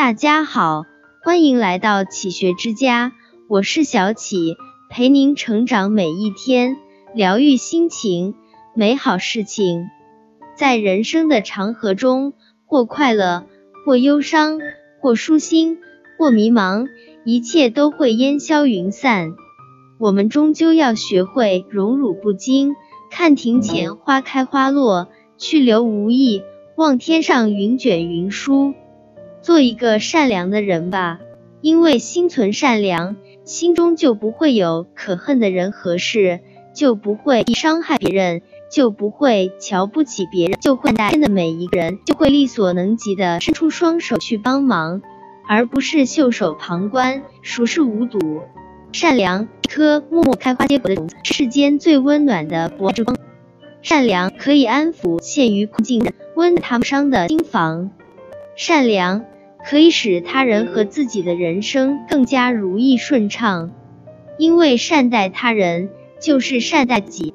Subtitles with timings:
[0.00, 0.86] 大家好，
[1.22, 3.12] 欢迎来到启学之家，
[3.50, 4.56] 我是小启，
[4.88, 6.78] 陪您成长每一天，
[7.14, 8.34] 疗愈心情，
[8.74, 9.88] 美好事情。
[10.56, 12.32] 在人生的长河中，
[12.64, 13.44] 或快乐，
[13.84, 14.58] 或忧伤，
[15.02, 15.76] 或舒心，
[16.18, 16.86] 或迷茫，
[17.26, 19.34] 一切都会烟消云散。
[19.98, 22.74] 我们终究要学会荣辱不惊，
[23.10, 26.42] 看庭前花开花落，去留无意，
[26.74, 28.72] 望天上云卷云舒。
[29.42, 31.18] 做一个善良的人吧，
[31.60, 36.40] 因为心存善良，心中就不会有可恨的人和事，
[36.74, 45.02] 就不会伤害别人，就不会瞧不起别人，就会待的每一个人，就会力所能及的伸出双手去帮忙，
[45.48, 48.42] 而不是袖手旁观，熟视无睹。
[48.92, 53.16] 善良，一颗默默开花结果的种子，世间最温暖的博爱之光。
[53.82, 57.90] 善良可以安抚陷于困境、温暖他们伤的心房。
[58.62, 59.24] 善良
[59.64, 63.70] 可以使他人和自己的人生更加如意顺畅。
[64.36, 65.88] 因为善待他人，
[66.20, 67.32] 就是善待己。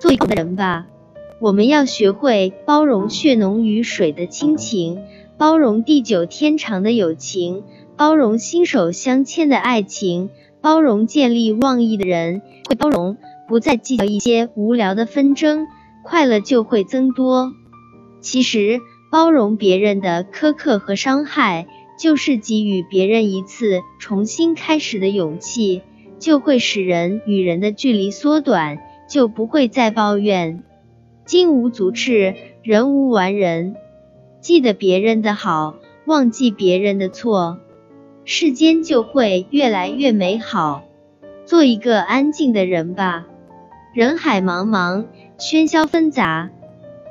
[0.00, 0.86] 做一个人吧，
[1.40, 5.04] 我们要学会包容血浓于水的亲情，
[5.38, 7.62] 包容地久天长的友情，
[7.96, 10.30] 包容心手相牵的爱情。
[10.60, 15.68] 包容见利忘义的人，会包容不再计较一些无聊的纷争，
[16.02, 17.52] 快乐就会增多。
[18.20, 18.80] 其实，
[19.14, 25.82] 包容别人的苛刻和伤害，就是给予别人一次重新开始的勇气，
[26.18, 30.64] 就会使人与人的距离缩短，就不会再抱怨。
[31.24, 33.76] 金无足赤，人无完人。
[34.40, 35.76] 记得别人的好，
[36.06, 37.60] 忘记别人的错。
[38.24, 40.82] 世间就会越来越美好。
[41.44, 43.28] 做一个安静的人吧。
[43.94, 45.04] 人海茫茫，
[45.38, 46.50] 喧嚣纷杂，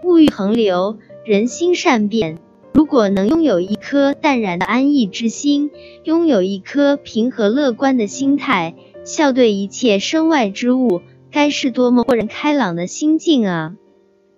[0.04, 2.40] 物欲横流，人心善变。
[2.74, 5.72] 如果能拥有一颗淡然的安逸之心，
[6.04, 13.76] 拥有一颗平和乐观的心态，笑对一切身外之物，该是多么豁然开朗的心境啊！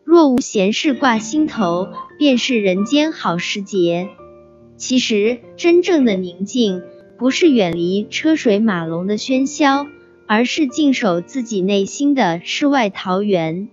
[0.04, 1.88] 若无闲事挂心头，
[2.20, 4.10] 便是人间好时节。
[4.78, 6.84] 其实，真正的宁静
[7.18, 9.88] 不是远离车水马龙的喧嚣，
[10.28, 13.70] 而是静守自己内心的世外桃源，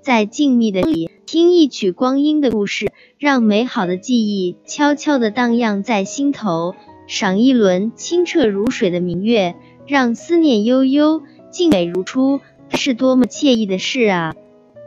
[0.00, 6.72] 在静谧的里听一曲光阴的故事，让美好的记忆悄悄地荡漾在心头；
[7.06, 9.54] 赏一轮清澈如水的明月，
[9.86, 12.40] 让思念悠悠，静美如初，
[12.70, 14.34] 是多么惬意的事啊！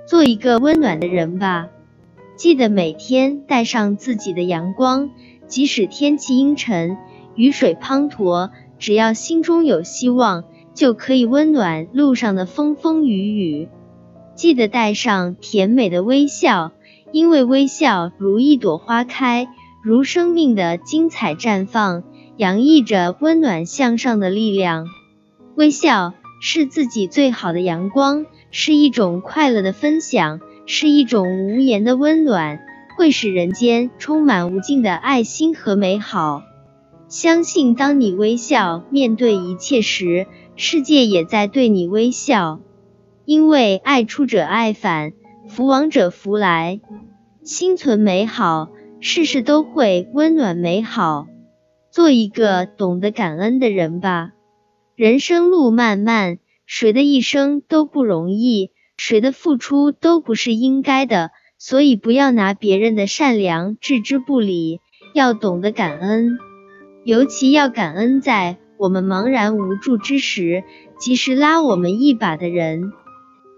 [0.08, 1.70] 做一个温暖的人吧，
[2.36, 5.12] 记得每天带上自己的阳光。
[5.46, 6.98] 即使天气阴沉，
[7.36, 8.50] 雨水滂沱，
[8.80, 13.70] 只要心中有希望，就可以温暖路上的风风雨雨。
[14.36, 16.72] 记得带上甜美的微笑，
[17.12, 19.48] 因为微笑如一朵花开，
[19.84, 22.04] 如生命的精彩绽放，
[22.38, 24.88] 洋溢着温暖向上的力量。
[25.56, 32.60] 微笑是自己最好的阳光，是一种快乐的分享，是一种无言的温暖。
[32.98, 36.44] 会使人间充满无尽的爱心和美好。
[37.08, 42.60] 相信当你微笑面对一切时，世界也在对你微笑。
[43.32, 45.14] 因为爱出者爱返，
[45.48, 46.82] 福往者福来。
[47.44, 48.68] 心存美好，
[49.00, 51.28] 事事都会温暖美好。
[51.92, 54.32] 做一个懂得感恩的人吧。
[54.98, 61.32] 人生路漫漫，谁的一生都不容易，谁的付出都不是应该的。
[61.58, 64.82] 所以不要拿别人的善良置之不理，
[65.14, 66.38] 要懂得感恩，
[67.06, 70.66] 尤其要感恩在我们茫然无助之时，
[71.00, 72.92] 及时拉我们一把的人。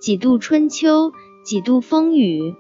[0.03, 1.13] 几度春秋，
[1.45, 2.55] 几度风雨，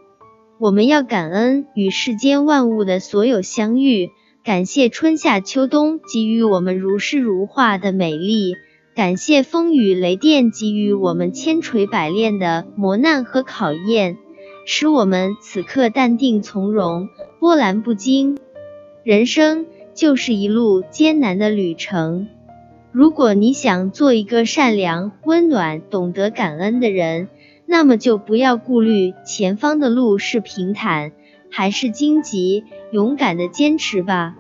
[0.59, 4.11] 我们要感恩与世间万物的所有相遇，
[4.45, 8.55] 感谢春夏秋冬给予我们如诗如画的美丽，
[8.95, 14.15] 感谢风雨雷电给予我们千锤百炼的磨难和考验。
[14.65, 17.09] 使我们此刻淡定从容，
[17.41, 18.37] 波澜不惊。
[19.03, 22.29] 人生就是一路艰难的旅程。
[22.93, 27.27] 如果你想做一个善良、温暖、懂得感恩的人，
[27.73, 31.11] 那么就不要顾虑前方的路是平坦
[31.49, 34.35] 还是荆棘，勇敢的坚持吧。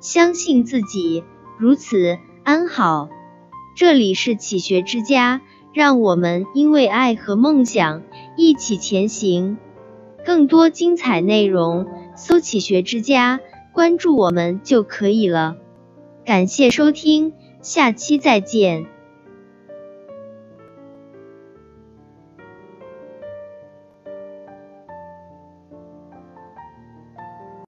[0.00, 1.22] 相信自己，
[1.58, 3.10] 如此安好。
[3.76, 5.42] 这里是启学之家。
[5.74, 8.02] 让我们因为爱和梦想
[8.36, 9.58] 一起前行。
[10.24, 11.86] 更多精彩内容，
[12.16, 13.40] 搜“启学之家”，
[13.72, 15.56] 关注我们就可以了。
[16.24, 18.86] 感谢收听，下期再见。